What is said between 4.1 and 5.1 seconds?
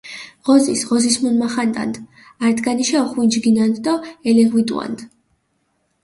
ელეღვიტუანდჷ.